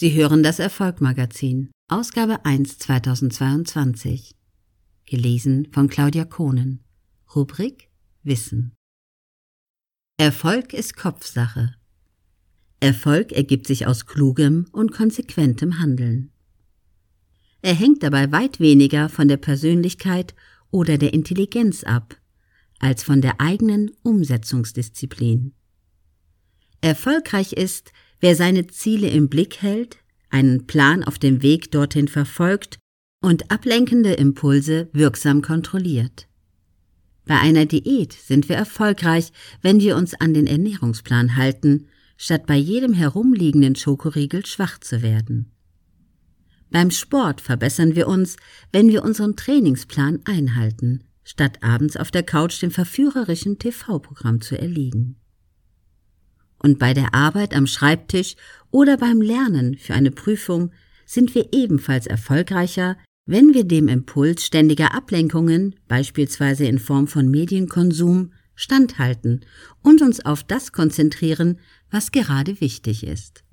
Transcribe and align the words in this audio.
Sie 0.00 0.14
hören 0.14 0.44
das 0.44 0.60
Erfolgmagazin, 0.60 1.72
Ausgabe 1.88 2.44
1 2.44 2.78
2022. 2.78 4.36
Gelesen 5.06 5.66
von 5.72 5.88
Claudia 5.88 6.24
Kohnen. 6.24 6.84
Rubrik 7.34 7.90
Wissen. 8.22 8.76
Erfolg 10.16 10.72
ist 10.72 10.96
Kopfsache. 10.96 11.74
Erfolg 12.78 13.32
ergibt 13.32 13.66
sich 13.66 13.88
aus 13.88 14.06
klugem 14.06 14.68
und 14.70 14.92
konsequentem 14.92 15.80
Handeln. 15.80 16.30
Er 17.62 17.74
hängt 17.74 18.04
dabei 18.04 18.30
weit 18.30 18.60
weniger 18.60 19.08
von 19.08 19.26
der 19.26 19.38
Persönlichkeit 19.38 20.36
oder 20.70 20.96
der 20.96 21.12
Intelligenz 21.12 21.82
ab, 21.82 22.16
als 22.78 23.02
von 23.02 23.20
der 23.20 23.40
eigenen 23.40 23.90
Umsetzungsdisziplin. 24.04 25.54
Erfolgreich 26.82 27.52
ist, 27.54 27.92
wer 28.20 28.34
seine 28.34 28.66
Ziele 28.66 29.08
im 29.08 29.28
Blick 29.28 29.62
hält, 29.62 29.98
einen 30.30 30.66
Plan 30.66 31.04
auf 31.04 31.18
dem 31.18 31.42
Weg 31.42 31.70
dorthin 31.70 32.08
verfolgt 32.08 32.78
und 33.20 33.50
ablenkende 33.50 34.14
Impulse 34.14 34.88
wirksam 34.92 35.42
kontrolliert. 35.42 36.28
Bei 37.26 37.38
einer 37.38 37.66
Diät 37.66 38.12
sind 38.12 38.48
wir 38.48 38.56
erfolgreich, 38.56 39.32
wenn 39.60 39.80
wir 39.80 39.96
uns 39.96 40.14
an 40.14 40.34
den 40.34 40.46
Ernährungsplan 40.46 41.36
halten, 41.36 41.86
statt 42.16 42.46
bei 42.46 42.56
jedem 42.56 42.94
herumliegenden 42.94 43.76
Schokoriegel 43.76 44.46
schwach 44.46 44.78
zu 44.80 45.02
werden. 45.02 45.52
Beim 46.70 46.90
Sport 46.90 47.40
verbessern 47.40 47.94
wir 47.94 48.08
uns, 48.08 48.36
wenn 48.72 48.88
wir 48.88 49.02
unseren 49.02 49.36
Trainingsplan 49.36 50.20
einhalten, 50.24 51.04
statt 51.24 51.62
abends 51.62 51.96
auf 51.96 52.10
der 52.10 52.22
Couch 52.22 52.60
dem 52.60 52.70
verführerischen 52.70 53.58
TV-Programm 53.58 54.40
zu 54.40 54.58
erliegen 54.58 55.16
und 56.58 56.78
bei 56.78 56.94
der 56.94 57.14
Arbeit 57.14 57.54
am 57.54 57.66
Schreibtisch 57.66 58.36
oder 58.70 58.96
beim 58.96 59.20
Lernen 59.20 59.76
für 59.76 59.94
eine 59.94 60.10
Prüfung 60.10 60.72
sind 61.06 61.34
wir 61.34 61.48
ebenfalls 61.52 62.06
erfolgreicher, 62.06 62.96
wenn 63.26 63.54
wir 63.54 63.64
dem 63.64 63.88
Impuls 63.88 64.44
ständiger 64.44 64.94
Ablenkungen, 64.94 65.74
beispielsweise 65.86 66.66
in 66.66 66.78
Form 66.78 67.06
von 67.06 67.30
Medienkonsum, 67.30 68.32
standhalten 68.54 69.44
und 69.82 70.02
uns 70.02 70.24
auf 70.24 70.42
das 70.42 70.72
konzentrieren, 70.72 71.58
was 71.90 72.10
gerade 72.10 72.60
wichtig 72.60 73.06
ist. 73.06 73.44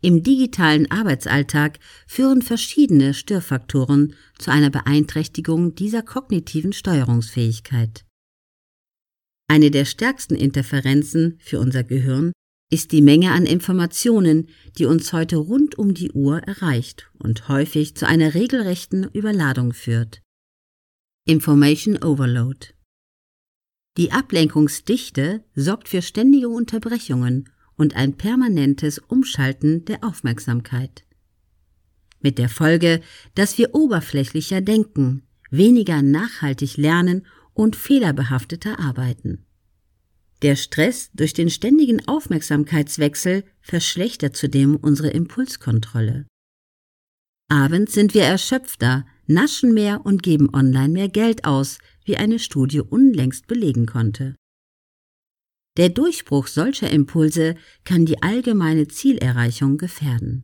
Im 0.00 0.22
digitalen 0.22 0.90
Arbeitsalltag 0.90 1.78
führen 2.06 2.42
verschiedene 2.42 3.14
Störfaktoren 3.14 4.14
zu 4.38 4.50
einer 4.50 4.70
Beeinträchtigung 4.70 5.74
dieser 5.74 6.02
kognitiven 6.02 6.72
Steuerungsfähigkeit. 6.72 8.04
Eine 9.52 9.70
der 9.70 9.84
stärksten 9.84 10.34
Interferenzen 10.34 11.38
für 11.38 11.60
unser 11.60 11.84
Gehirn 11.84 12.32
ist 12.70 12.90
die 12.90 13.02
Menge 13.02 13.32
an 13.32 13.44
Informationen, 13.44 14.48
die 14.78 14.86
uns 14.86 15.12
heute 15.12 15.36
rund 15.36 15.76
um 15.76 15.92
die 15.92 16.10
Uhr 16.12 16.38
erreicht 16.38 17.10
und 17.18 17.48
häufig 17.48 17.94
zu 17.94 18.08
einer 18.08 18.32
regelrechten 18.32 19.04
Überladung 19.12 19.74
führt. 19.74 20.22
Information 21.26 22.02
Overload. 22.02 22.68
Die 23.98 24.10
Ablenkungsdichte 24.10 25.44
sorgt 25.54 25.90
für 25.90 26.00
ständige 26.00 26.48
Unterbrechungen 26.48 27.50
und 27.76 27.94
ein 27.94 28.16
permanentes 28.16 29.00
Umschalten 29.00 29.84
der 29.84 30.02
Aufmerksamkeit. 30.02 31.04
Mit 32.20 32.38
der 32.38 32.48
Folge, 32.48 33.02
dass 33.34 33.58
wir 33.58 33.74
oberflächlicher 33.74 34.62
denken, 34.62 35.28
weniger 35.50 36.00
nachhaltig 36.00 36.78
lernen 36.78 37.26
und 37.54 37.76
fehlerbehafteter 37.76 38.78
arbeiten. 38.78 39.46
Der 40.42 40.56
Stress 40.56 41.10
durch 41.14 41.34
den 41.34 41.50
ständigen 41.50 42.06
Aufmerksamkeitswechsel 42.08 43.44
verschlechtert 43.60 44.36
zudem 44.36 44.76
unsere 44.76 45.10
Impulskontrolle. 45.10 46.26
Abends 47.48 47.92
sind 47.92 48.14
wir 48.14 48.24
erschöpfter, 48.24 49.06
naschen 49.26 49.72
mehr 49.72 50.04
und 50.04 50.22
geben 50.22 50.52
online 50.52 50.88
mehr 50.88 51.08
Geld 51.08 51.44
aus, 51.44 51.78
wie 52.04 52.16
eine 52.16 52.38
Studie 52.38 52.80
unlängst 52.80 53.46
belegen 53.46 53.86
konnte. 53.86 54.34
Der 55.76 55.88
Durchbruch 55.88 56.48
solcher 56.48 56.90
Impulse 56.90 57.54
kann 57.84 58.04
die 58.04 58.22
allgemeine 58.22 58.88
Zielerreichung 58.88 59.78
gefährden. 59.78 60.42